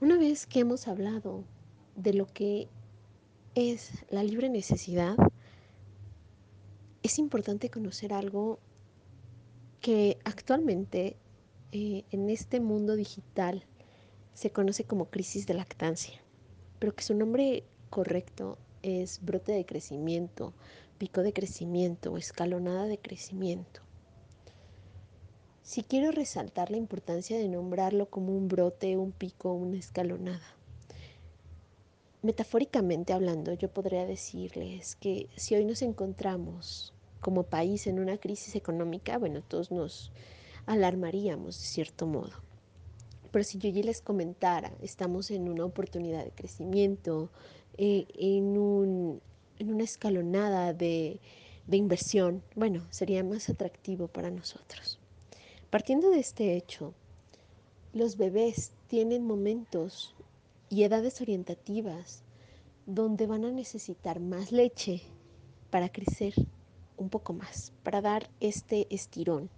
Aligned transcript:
Una 0.00 0.16
vez 0.16 0.46
que 0.46 0.60
hemos 0.60 0.88
hablado 0.88 1.44
de 1.94 2.14
lo 2.14 2.24
que 2.24 2.68
es 3.54 4.06
la 4.08 4.24
libre 4.24 4.48
necesidad, 4.48 5.14
es 7.02 7.18
importante 7.18 7.68
conocer 7.68 8.14
algo 8.14 8.60
que 9.82 10.16
actualmente 10.24 11.18
eh, 11.72 12.04
en 12.12 12.30
este 12.30 12.60
mundo 12.60 12.96
digital 12.96 13.66
se 14.32 14.50
conoce 14.50 14.84
como 14.84 15.10
crisis 15.10 15.46
de 15.46 15.52
lactancia, 15.52 16.22
pero 16.78 16.94
que 16.94 17.04
su 17.04 17.14
nombre 17.14 17.64
correcto 17.90 18.56
es 18.80 19.22
brote 19.22 19.52
de 19.52 19.66
crecimiento, 19.66 20.54
pico 20.96 21.20
de 21.20 21.34
crecimiento 21.34 22.10
o 22.12 22.16
escalonada 22.16 22.86
de 22.86 22.96
crecimiento. 22.96 23.82
Si 25.62 25.82
quiero 25.82 26.10
resaltar 26.10 26.70
la 26.70 26.78
importancia 26.78 27.38
de 27.38 27.48
nombrarlo 27.48 28.06
como 28.06 28.36
un 28.36 28.48
brote, 28.48 28.96
un 28.96 29.12
pico, 29.12 29.52
una 29.52 29.78
escalonada. 29.78 30.56
Metafóricamente 32.22 33.12
hablando, 33.12 33.52
yo 33.52 33.72
podría 33.72 34.04
decirles 34.04 34.96
que 34.96 35.28
si 35.36 35.54
hoy 35.54 35.64
nos 35.64 35.82
encontramos 35.82 36.92
como 37.20 37.44
país 37.44 37.86
en 37.86 38.00
una 38.00 38.18
crisis 38.18 38.56
económica, 38.56 39.18
bueno, 39.18 39.42
todos 39.42 39.70
nos 39.70 40.12
alarmaríamos 40.66 41.58
de 41.58 41.66
cierto 41.66 42.06
modo. 42.06 42.32
Pero 43.30 43.44
si 43.44 43.58
yo 43.58 43.70
ya 43.70 43.82
les 43.82 44.00
comentara, 44.02 44.72
estamos 44.82 45.30
en 45.30 45.48
una 45.48 45.64
oportunidad 45.64 46.24
de 46.24 46.32
crecimiento, 46.32 47.30
eh, 47.76 48.06
en, 48.18 48.58
un, 48.58 49.20
en, 49.58 49.72
una 49.72 49.84
escalonada 49.84 50.72
de 50.72 51.20
inversión, 51.70 52.42
bueno, 52.56 52.86
sería 52.90 53.22
más 53.22 53.48
atractivo 53.48 54.08
para 54.08 54.30
nosotros. 54.30 54.99
Partiendo 55.70 56.10
de 56.10 56.18
este 56.18 56.56
hecho, 56.56 56.94
los 57.92 58.16
bebés 58.16 58.72
tienen 58.88 59.24
momentos 59.24 60.16
y 60.68 60.82
edades 60.82 61.20
orientativas 61.20 62.24
donde 62.86 63.28
van 63.28 63.44
a 63.44 63.52
necesitar 63.52 64.18
más 64.18 64.50
leche 64.50 65.02
para 65.70 65.88
crecer 65.88 66.34
un 66.96 67.08
poco 67.08 67.34
más, 67.34 67.72
para 67.84 68.00
dar 68.00 68.28
este 68.40 68.88
estirón. 68.90 69.48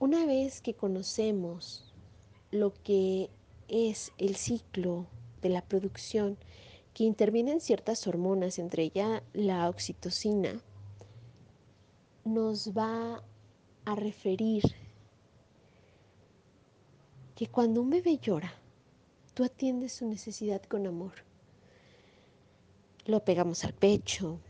Una 0.00 0.26
vez 0.26 0.60
que 0.60 0.74
conocemos 0.74 1.94
lo 2.50 2.74
que 2.82 3.30
es 3.68 4.10
el 4.18 4.34
ciclo 4.34 5.06
de 5.40 5.50
la 5.50 5.62
producción, 5.62 6.36
que 6.94 7.04
intervienen 7.04 7.60
ciertas 7.60 8.08
hormonas, 8.08 8.58
entre 8.58 8.82
ellas 8.82 9.22
la 9.32 9.68
oxitocina, 9.68 10.60
nos 12.24 12.76
va 12.76 13.18
a 13.18 13.22
referir 13.94 14.62
que 17.36 17.46
cuando 17.46 17.82
un 17.82 17.90
bebé 17.90 18.18
llora, 18.18 18.52
tú 19.34 19.44
atiendes 19.44 19.92
su 19.92 20.06
necesidad 20.06 20.62
con 20.62 20.86
amor. 20.86 21.12
Lo 23.04 23.24
pegamos 23.24 23.64
al 23.64 23.74
pecho, 23.74 24.40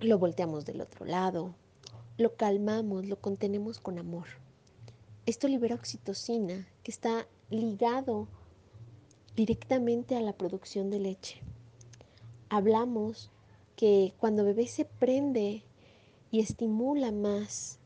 lo 0.00 0.18
volteamos 0.18 0.64
del 0.64 0.80
otro 0.80 1.04
lado, 1.04 1.54
lo 2.16 2.36
calmamos, 2.36 3.06
lo 3.06 3.20
contenemos 3.20 3.80
con 3.80 3.98
amor. 3.98 4.28
Esto 5.26 5.48
libera 5.48 5.74
oxitocina, 5.74 6.66
que 6.82 6.90
está 6.90 7.26
ligado 7.50 8.28
directamente 9.36 10.16
a 10.16 10.20
la 10.20 10.32
producción 10.32 10.90
de 10.90 11.00
leche. 11.00 11.40
Hablamos 12.48 13.30
que 13.76 14.14
cuando 14.18 14.44
bebé 14.44 14.66
se 14.68 14.84
prende 14.84 15.64
y 16.30 16.40
estimula 16.40 17.12
más 17.12 17.77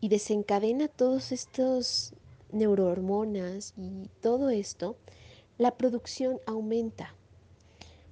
y 0.00 0.08
desencadena 0.08 0.88
todos 0.88 1.32
estos 1.32 2.14
neurohormonas 2.52 3.74
y 3.76 4.08
todo 4.20 4.50
esto, 4.50 4.96
la 5.58 5.76
producción 5.76 6.40
aumenta. 6.46 7.14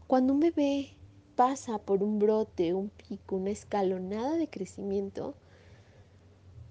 Cuando 0.06 0.34
un 0.34 0.41
bebé 0.41 0.97
pasa 1.34 1.78
por 1.78 2.03
un 2.03 2.19
brote, 2.19 2.75
un 2.75 2.91
pico, 2.91 3.36
una 3.36 3.51
escalonada 3.51 4.36
de 4.36 4.48
crecimiento, 4.48 5.35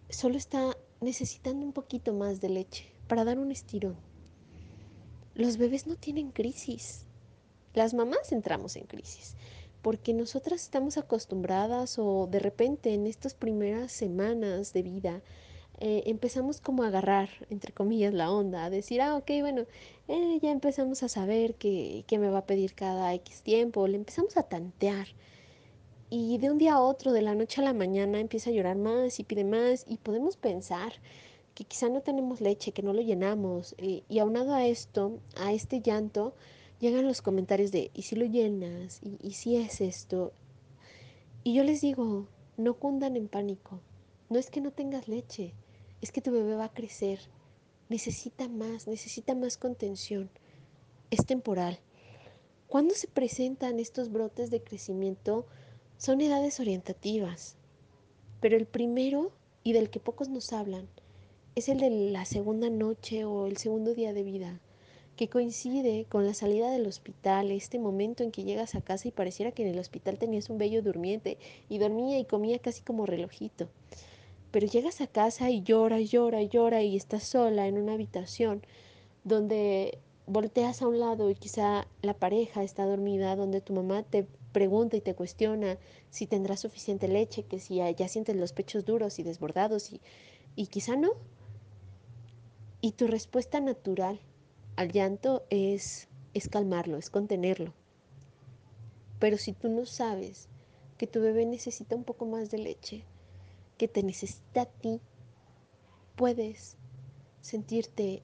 solo 0.10 0.38
está 0.38 0.78
necesitando 1.02 1.66
un 1.66 1.74
poquito 1.74 2.14
más 2.14 2.42
de 2.42 2.50
leche 2.50 2.92
para 3.08 3.24
dar 3.24 3.40
un 3.40 3.52
estirón. 3.52 3.98
Los 5.36 5.58
bebés 5.58 5.88
no 5.88 5.96
tienen 5.96 6.32
crisis. 6.32 7.06
Las 7.74 7.94
mamás 7.94 8.32
entramos 8.32 8.76
en 8.76 8.86
crisis 8.86 9.36
porque 9.82 10.14
nosotras 10.14 10.62
estamos 10.62 10.98
acostumbradas 10.98 11.98
o 12.00 12.28
de 12.28 12.40
repente 12.40 12.94
en 12.94 13.08
estas 13.08 13.34
primeras 13.34 13.92
semanas 13.92 14.74
de 14.74 14.84
vida 14.84 15.22
eh, 15.80 16.04
empezamos 16.08 16.60
como 16.60 16.84
a 16.84 16.88
agarrar, 16.88 17.30
entre 17.52 17.72
comillas, 17.72 18.14
la 18.14 18.32
onda, 18.32 18.66
a 18.66 18.70
decir, 18.72 19.00
ah, 19.02 19.16
ok, 19.16 19.30
bueno, 19.42 19.66
eh, 20.08 20.40
ya 20.42 20.52
empezamos 20.52 21.04
a 21.04 21.10
saber 21.10 21.54
que, 21.56 22.04
que 22.08 22.18
me 22.18 22.30
va 22.30 22.40
a 22.40 22.46
pedir 22.48 22.74
cada 22.74 23.14
X 23.14 23.44
tiempo, 23.44 23.88
le 23.88 23.98
empezamos 23.98 24.38
a 24.38 24.44
tantear. 24.44 25.08
Y 26.10 26.38
de 26.40 26.50
un 26.50 26.58
día 26.58 26.74
a 26.76 26.82
otro, 26.82 27.12
de 27.12 27.22
la 27.22 27.36
noche 27.36 27.62
a 27.62 27.66
la 27.66 27.74
mañana, 27.74 28.20
empieza 28.20 28.50
a 28.50 28.54
llorar 28.54 28.78
más 28.78 29.20
y 29.20 29.24
pide 29.24 29.44
más 29.44 29.86
y 29.88 29.98
podemos 29.98 30.38
pensar 30.38 30.94
que 31.54 31.66
quizá 31.66 31.90
no 31.90 32.02
tenemos 32.02 32.42
leche, 32.42 32.72
que 32.72 32.82
no 32.82 32.94
lo 32.94 33.02
llenamos. 33.02 33.76
Eh, 33.78 34.04
y 34.10 34.20
aunado 34.20 34.54
a 34.54 34.66
esto, 34.66 35.20
a 35.36 35.54
este 35.54 35.82
llanto, 35.82 36.34
llegan 36.80 37.08
los 37.08 37.22
comentarios 37.22 37.72
de, 37.72 37.92
¿y 37.94 38.04
si 38.04 38.16
lo 38.16 38.26
llenas? 38.26 39.00
¿Y, 39.02 39.18
y 39.22 39.34
si 39.34 39.56
es 39.56 39.82
esto? 39.82 40.34
Y 41.44 41.54
yo 41.54 41.64
les 41.64 41.82
digo, 41.82 42.28
no 42.58 42.76
cundan 42.76 43.16
en 43.16 43.28
pánico. 43.28 43.80
No 44.30 44.38
es 44.40 44.50
que 44.50 44.62
no 44.62 44.72
tengas 44.72 45.08
leche, 45.08 45.54
es 46.02 46.12
que 46.12 46.22
tu 46.22 46.32
bebé 46.32 46.56
va 46.56 46.66
a 46.66 46.74
crecer. 46.74 47.20
Necesita 47.90 48.50
más, 48.50 48.88
necesita 48.88 49.34
más 49.34 49.58
contención. 49.58 50.30
Es 51.10 51.26
temporal. 51.26 51.80
Cuando 52.68 52.94
se 52.94 53.08
presentan 53.08 53.80
estos 53.80 54.12
brotes 54.12 54.52
de 54.52 54.62
crecimiento? 54.62 55.46
Son 55.98 56.20
edades 56.22 56.60
orientativas. 56.60 57.56
Pero 58.42 58.58
el 58.58 58.68
primero, 58.68 59.32
y 59.64 59.74
del 59.74 59.90
que 59.90 60.00
pocos 60.00 60.30
nos 60.30 60.54
hablan, 60.54 60.88
es 61.56 61.70
el 61.70 61.80
de 61.80 61.90
la 61.90 62.26
segunda 62.26 62.70
noche 62.70 63.26
o 63.26 63.48
el 63.48 63.58
segundo 63.58 63.96
día 63.96 64.14
de 64.14 64.24
vida 64.24 64.60
que 65.18 65.28
coincide 65.28 66.06
con 66.08 66.26
la 66.26 66.34
salida 66.34 66.72
del 66.72 66.88
hospital, 66.88 67.52
este 67.52 67.80
momento 67.80 68.24
en 68.24 68.32
que 68.32 68.44
llegas 68.44 68.76
a 68.76 68.82
casa 68.82 69.08
y 69.08 69.12
pareciera 69.12 69.52
que 69.52 69.64
en 69.64 69.74
el 69.74 69.80
hospital 69.80 70.18
tenías 70.18 70.50
un 70.50 70.60
bello 70.60 70.82
durmiente 70.82 71.38
y 71.68 71.80
dormía 71.80 72.20
y 72.20 72.26
comía 72.26 72.60
casi 72.60 72.84
como 72.84 73.06
relojito. 73.06 73.68
Pero 74.52 74.68
llegas 74.68 75.02
a 75.02 75.08
casa 75.08 75.50
y 75.50 75.64
llora, 75.64 76.00
llora, 76.00 76.44
llora 76.44 76.84
y 76.84 76.96
estás 76.96 77.24
sola 77.24 77.68
en 77.68 77.78
una 77.78 77.94
habitación 77.94 78.62
donde 79.24 79.98
volteas 80.28 80.82
a 80.82 80.88
un 80.88 81.00
lado 81.00 81.30
y 81.30 81.36
quizá 81.36 81.88
la 82.02 82.14
pareja 82.14 82.64
está 82.64 82.86
dormida, 82.86 83.36
donde 83.36 83.60
tu 83.60 83.74
mamá 83.74 84.04
te 84.04 84.28
pregunta 84.54 84.98
y 84.98 85.02
te 85.02 85.16
cuestiona 85.16 85.78
si 86.12 86.28
tendrás 86.28 86.60
suficiente 86.60 87.08
leche, 87.08 87.44
que 87.44 87.60
si 87.60 87.78
ya 87.78 88.08
sientes 88.08 88.36
los 88.36 88.54
pechos 88.54 88.86
duros 88.86 89.18
y 89.20 89.24
desbordados 89.24 89.92
y, 89.92 90.00
y 90.56 90.68
quizá 90.68 90.96
no. 90.96 91.10
Y 92.82 92.92
tu 92.92 93.08
respuesta 93.08 93.60
natural 93.60 94.20
al 94.78 94.92
llanto 94.92 95.44
es, 95.50 96.08
es 96.36 96.48
calmarlo, 96.48 96.98
es 96.98 97.10
contenerlo. 97.10 97.74
Pero 99.20 99.38
si 99.38 99.52
tú 99.52 99.70
no 99.70 99.88
sabes 99.88 100.48
que 101.00 101.08
tu 101.08 101.20
bebé 101.20 101.46
necesita 101.48 101.96
un 101.96 102.04
poco 102.04 102.28
más 102.28 102.52
de 102.52 102.60
leche, 102.60 103.04
que 103.78 103.88
te 103.88 104.04
necesita 104.04 104.62
a 104.62 104.66
ti, 104.66 105.02
puedes 106.16 106.78
sentirte 107.42 108.22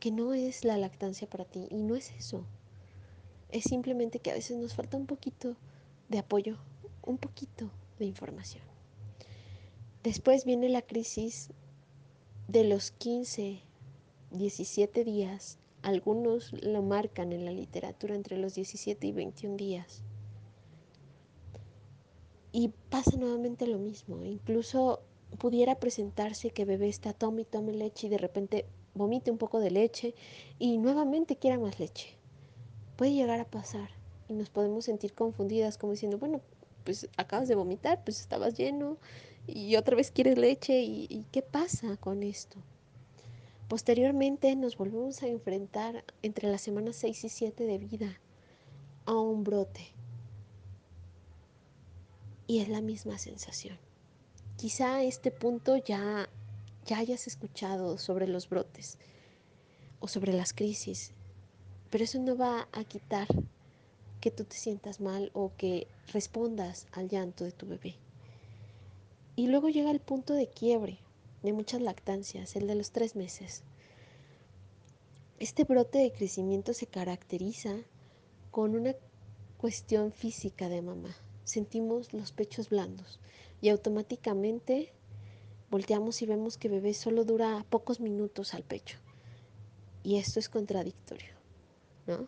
que 0.00 0.10
no 0.10 0.34
es 0.34 0.64
la 0.64 0.76
lactancia 0.76 1.28
para 1.28 1.46
ti 1.46 1.66
y 1.70 1.82
no 1.82 1.96
es 1.96 2.12
eso. 2.12 2.44
Es 3.50 3.64
simplemente 3.64 4.18
que 4.18 4.30
a 4.30 4.34
veces 4.34 4.58
nos 4.58 4.74
falta 4.74 4.98
un 4.98 5.06
poquito 5.06 5.56
de 6.10 6.18
apoyo, 6.18 6.58
un 7.02 7.16
poquito 7.16 7.70
de 7.98 8.04
información. 8.04 8.62
Después 10.02 10.44
viene 10.44 10.68
la 10.68 10.82
crisis 10.82 11.48
de 12.48 12.64
los 12.64 12.90
15 12.90 13.62
17 14.36 15.04
días, 15.04 15.58
algunos 15.82 16.52
lo 16.62 16.82
marcan 16.82 17.32
en 17.32 17.44
la 17.44 17.52
literatura 17.52 18.14
entre 18.14 18.36
los 18.38 18.54
17 18.54 19.06
y 19.06 19.12
21 19.12 19.56
días. 19.56 20.02
Y 22.52 22.72
pasa 22.90 23.16
nuevamente 23.16 23.66
lo 23.66 23.78
mismo, 23.78 24.24
incluso 24.24 25.02
pudiera 25.38 25.78
presentarse 25.78 26.50
que 26.50 26.64
bebé 26.64 26.88
está 26.88 27.12
tome 27.12 27.42
y 27.42 27.44
tome 27.44 27.72
leche 27.72 28.06
y 28.06 28.10
de 28.10 28.18
repente 28.18 28.66
vomite 28.94 29.30
un 29.30 29.38
poco 29.38 29.60
de 29.60 29.70
leche 29.70 30.14
y 30.58 30.78
nuevamente 30.78 31.36
quiera 31.36 31.58
más 31.58 31.78
leche. 31.78 32.16
Puede 32.96 33.12
llegar 33.12 33.40
a 33.40 33.50
pasar 33.50 33.90
y 34.28 34.34
nos 34.34 34.50
podemos 34.50 34.84
sentir 34.84 35.12
confundidas 35.12 35.78
como 35.78 35.92
diciendo, 35.92 36.18
bueno, 36.18 36.40
pues 36.84 37.08
acabas 37.16 37.48
de 37.48 37.56
vomitar, 37.56 38.04
pues 38.04 38.20
estabas 38.20 38.56
lleno 38.56 38.98
y 39.46 39.76
otra 39.76 39.96
vez 39.96 40.10
quieres 40.10 40.38
leche 40.38 40.80
y 40.80 41.24
¿qué 41.32 41.42
pasa 41.42 41.96
con 41.96 42.22
esto? 42.22 42.58
Posteriormente 43.74 44.54
nos 44.54 44.76
volvemos 44.76 45.24
a 45.24 45.26
enfrentar 45.26 46.04
entre 46.22 46.48
las 46.48 46.60
semanas 46.60 46.94
6 46.94 47.24
y 47.24 47.28
7 47.28 47.64
de 47.64 47.78
vida 47.78 48.20
a 49.04 49.14
un 49.16 49.42
brote. 49.42 49.88
Y 52.46 52.60
es 52.60 52.68
la 52.68 52.80
misma 52.80 53.18
sensación. 53.18 53.76
Quizá 54.56 54.94
a 54.94 55.02
este 55.02 55.32
punto 55.32 55.76
ya, 55.76 56.28
ya 56.86 56.98
hayas 56.98 57.26
escuchado 57.26 57.98
sobre 57.98 58.28
los 58.28 58.48
brotes 58.48 58.96
o 59.98 60.06
sobre 60.06 60.32
las 60.32 60.52
crisis, 60.52 61.10
pero 61.90 62.04
eso 62.04 62.20
no 62.20 62.36
va 62.36 62.68
a 62.70 62.84
quitar 62.84 63.26
que 64.20 64.30
tú 64.30 64.44
te 64.44 64.54
sientas 64.54 65.00
mal 65.00 65.32
o 65.34 65.50
que 65.56 65.88
respondas 66.12 66.86
al 66.92 67.08
llanto 67.08 67.42
de 67.42 67.50
tu 67.50 67.66
bebé. 67.66 67.96
Y 69.34 69.48
luego 69.48 69.68
llega 69.68 69.90
el 69.90 69.98
punto 69.98 70.32
de 70.32 70.46
quiebre 70.46 71.00
de 71.44 71.52
muchas 71.52 71.82
lactancias, 71.82 72.56
el 72.56 72.66
de 72.66 72.74
los 72.74 72.90
tres 72.90 73.16
meses. 73.16 73.62
Este 75.38 75.64
brote 75.64 75.98
de 75.98 76.10
crecimiento 76.10 76.72
se 76.72 76.86
caracteriza 76.86 77.76
con 78.50 78.74
una 78.74 78.94
cuestión 79.58 80.10
física 80.10 80.68
de 80.70 80.80
mamá. 80.80 81.14
Sentimos 81.44 82.14
los 82.14 82.32
pechos 82.32 82.70
blandos 82.70 83.20
y 83.60 83.68
automáticamente 83.68 84.92
volteamos 85.70 86.22
y 86.22 86.26
vemos 86.26 86.56
que 86.56 86.70
bebé 86.70 86.94
solo 86.94 87.24
dura 87.24 87.66
pocos 87.68 88.00
minutos 88.00 88.54
al 88.54 88.62
pecho. 88.62 88.98
Y 90.02 90.16
esto 90.16 90.38
es 90.38 90.48
contradictorio, 90.48 91.34
¿no? 92.06 92.26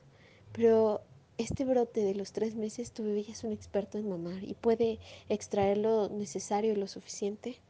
Pero 0.53 1.03
este 1.39 1.65
brote 1.65 2.03
de 2.05 2.15
los 2.15 2.33
tres 2.33 2.55
meses, 2.55 2.93
tu 2.93 3.03
bebé 3.03 3.23
ya 3.23 3.33
es 3.33 3.45
un 3.45 3.53
experto 3.53 3.97
en 3.97 4.09
mamar 4.09 4.45
y 4.45 4.55
puede 4.55 4.99
extraer 5.31 5.79
lo 5.79 6.11
necesario 6.11 6.73
y 6.73 6.77
lo 6.77 6.87
suficiente 6.87 7.61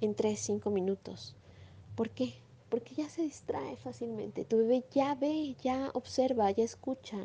en 0.00 0.14
tres, 0.14 0.40
cinco 0.40 0.70
minutos. 0.70 1.34
¿Por 1.94 2.10
qué? 2.10 2.34
Porque 2.68 2.94
ya 2.94 3.08
se 3.08 3.22
distrae 3.22 3.76
fácilmente. 3.76 4.44
Tu 4.44 4.58
bebé 4.58 4.84
ya 4.92 5.14
ve, 5.14 5.56
ya 5.62 5.90
observa, 5.94 6.50
ya 6.50 6.64
escucha 6.64 7.16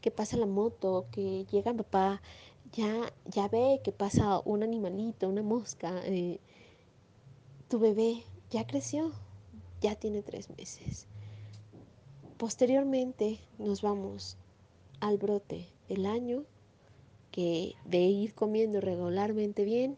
que 0.00 0.10
pasa 0.10 0.36
la 0.36 0.46
moto, 0.46 1.06
que 1.10 1.44
llega 1.50 1.74
papá, 1.74 2.22
ya, 2.72 3.12
ya 3.26 3.48
ve 3.48 3.80
que 3.84 3.92
pasa 3.92 4.40
un 4.44 4.62
animalito, 4.62 5.28
una 5.28 5.42
mosca. 5.42 6.00
Eh, 6.06 6.38
tu 7.68 7.78
bebé 7.78 8.22
ya 8.50 8.66
creció, 8.66 9.12
ya 9.80 9.96
tiene 9.96 10.22
tres 10.22 10.48
meses. 10.50 11.06
Posteriormente 12.38 13.38
nos 13.58 13.82
vamos 13.82 14.36
al 15.00 15.18
brote 15.18 15.68
del 15.88 16.06
año, 16.06 16.44
que 17.30 17.74
de 17.84 17.98
ir 17.98 18.34
comiendo 18.34 18.80
regularmente 18.80 19.64
bien, 19.64 19.96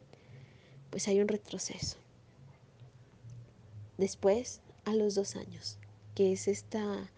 pues 0.91 1.09
hay 1.09 1.21
un 1.21 1.29
retroceso. 1.29 2.04
Después, 3.99 4.61
a 4.85 4.95
los 4.95 5.15
dos 5.15 5.37
años, 5.37 5.79
que 6.15 6.33
es 6.33 6.49
esta, 6.49 7.11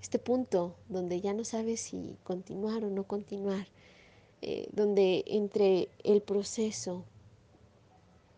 este 0.00 0.18
punto 0.18 0.74
donde 0.88 1.20
ya 1.20 1.32
no 1.34 1.44
sabes 1.44 1.80
si 1.80 2.16
continuar 2.24 2.84
o 2.84 2.90
no 2.90 3.04
continuar, 3.04 3.68
eh, 4.40 4.68
donde 4.72 5.24
entre 5.26 5.88
el 6.04 6.22
proceso 6.22 7.04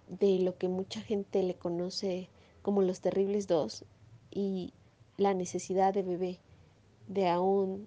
de 0.09 0.39
lo 0.41 0.57
que 0.59 0.69
mucha 0.69 1.01
gente 1.01 1.43
le 1.43 1.55
conoce 1.55 2.29
como 2.63 2.83
los 2.83 3.01
terribles 3.01 3.47
dos 3.47 3.85
y 4.31 4.73
la 5.17 5.35
necesidad 5.35 5.95
de 5.95 6.03
bebé 6.03 6.39
de 7.07 7.29
aún 7.29 7.87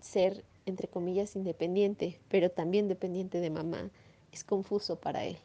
ser, 0.00 0.44
entre 0.66 0.88
comillas, 0.88 1.36
independiente, 1.36 2.20
pero 2.28 2.50
también 2.50 2.88
dependiente 2.88 3.40
de 3.40 3.50
mamá, 3.50 3.90
es 4.32 4.44
confuso 4.44 5.00
para 5.00 5.24
él, 5.24 5.38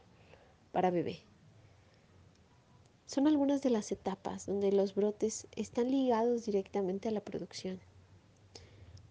para 0.72 0.92
bebé. 0.92 1.20
Son 3.06 3.28
algunas 3.28 3.62
de 3.62 3.70
las 3.70 3.92
etapas 3.92 4.46
donde 4.46 4.72
los 4.72 4.96
brotes 4.96 5.48
están 5.56 5.92
ligados 5.92 6.46
directamente 6.46 7.10
a 7.10 7.12
la 7.12 7.22
producción. 7.22 7.80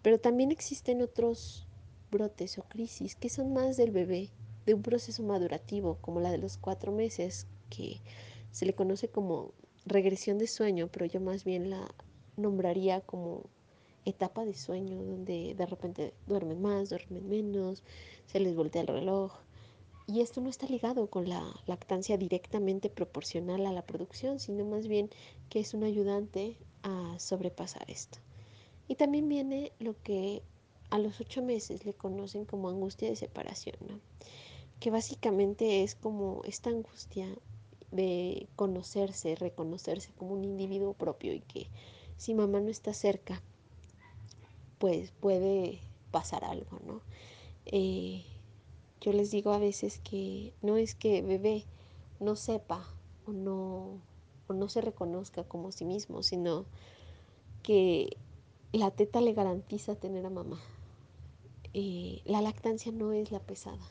Pero 0.01 0.19
también 0.19 0.51
existen 0.51 1.01
otros 1.01 1.67
brotes 2.11 2.57
o 2.57 2.63
crisis 2.63 3.15
que 3.15 3.29
son 3.29 3.53
más 3.53 3.77
del 3.77 3.91
bebé, 3.91 4.29
de 4.65 4.73
un 4.73 4.81
proceso 4.81 5.23
madurativo, 5.23 5.97
como 6.01 6.19
la 6.19 6.31
de 6.31 6.37
los 6.37 6.57
cuatro 6.57 6.91
meses, 6.91 7.47
que 7.69 8.01
se 8.51 8.65
le 8.65 8.73
conoce 8.73 9.07
como 9.09 9.53
regresión 9.85 10.37
de 10.37 10.47
sueño, 10.47 10.89
pero 10.91 11.05
yo 11.05 11.19
más 11.19 11.43
bien 11.43 11.69
la 11.69 11.93
nombraría 12.37 13.01
como 13.01 13.43
etapa 14.05 14.45
de 14.45 14.53
sueño 14.53 15.01
donde 15.03 15.55
de 15.55 15.65
repente 15.65 16.13
duermen 16.27 16.61
más, 16.61 16.89
duermen 16.89 17.27
menos, 17.27 17.83
se 18.25 18.39
les 18.39 18.55
voltea 18.55 18.81
el 18.81 18.87
reloj. 18.87 19.33
Y 20.05 20.21
esto 20.21 20.41
no 20.41 20.49
está 20.49 20.67
ligado 20.67 21.07
con 21.07 21.29
la 21.29 21.53
lactancia 21.65 22.17
directamente 22.17 22.89
proporcional 22.89 23.65
a 23.65 23.71
la 23.71 23.85
producción, 23.85 24.39
sino 24.39 24.65
más 24.65 24.87
bien 24.87 25.09
que 25.49 25.59
es 25.59 25.73
un 25.73 25.83
ayudante 25.83 26.57
a 26.81 27.17
sobrepasar 27.19 27.89
esto. 27.89 28.19
Y 28.87 28.95
también 28.95 29.29
viene 29.29 29.71
lo 29.79 29.95
que 30.03 30.43
a 30.89 30.99
los 30.99 31.21
ocho 31.21 31.41
meses 31.41 31.85
le 31.85 31.93
conocen 31.93 32.45
como 32.45 32.69
angustia 32.69 33.09
de 33.09 33.15
separación, 33.15 33.77
¿no? 33.87 33.99
que 34.83 34.91
básicamente 34.91 35.81
es 35.81 35.95
como 35.95 36.41
esta 36.43 36.69
angustia 36.69 37.29
de 37.91 38.49
conocerse, 38.57 39.33
reconocerse 39.35 40.11
como 40.17 40.33
un 40.33 40.43
individuo 40.43 40.93
propio 40.93 41.33
y 41.33 41.39
que 41.39 41.67
si 42.17 42.33
mamá 42.33 42.59
no 42.59 42.69
está 42.69 42.93
cerca, 42.93 43.41
pues 44.79 45.11
puede 45.11 45.79
pasar 46.11 46.43
algo, 46.43 46.81
¿no? 46.85 47.01
Eh, 47.65 48.25
yo 49.03 49.11
les 49.11 49.31
digo 49.31 49.51
a 49.51 49.59
veces 49.59 49.99
que 49.99 50.53
no 50.61 50.77
es 50.77 50.95
que 50.95 51.21
bebé 51.21 51.65
no 52.21 52.37
sepa 52.37 52.87
o 53.27 53.33
no, 53.33 53.99
o 54.47 54.53
no 54.53 54.69
se 54.69 54.79
reconozca 54.79 55.43
como 55.43 55.73
sí 55.73 55.83
mismo, 55.83 56.23
sino 56.23 56.65
que 57.63 58.15
la 58.71 58.91
teta 58.91 59.19
le 59.19 59.33
garantiza 59.33 59.95
tener 59.95 60.25
a 60.25 60.29
mamá. 60.29 60.61
Eh, 61.73 62.21
la 62.23 62.41
lactancia 62.41 62.93
no 62.93 63.11
es 63.11 63.29
la 63.31 63.41
pesada, 63.41 63.85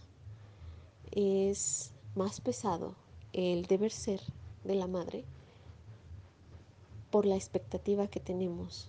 es 1.11 1.93
más 2.15 2.41
pesado 2.41 2.95
el 3.35 3.67
deber 3.67 3.93
ser 3.93 4.23
de 4.65 4.77
la 4.77 4.87
madre 4.87 5.27
por 7.11 7.27
la 7.27 7.35
expectativa 7.37 8.07
que 8.07 8.21
tenemos 8.21 8.89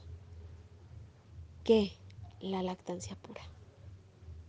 que 1.66 1.92
la 2.40 2.64
lactancia 2.64 3.18
pura. 3.18 3.53